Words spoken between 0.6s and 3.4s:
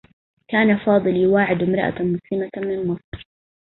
فاضل يواعد امرأة مسلمة من مصر.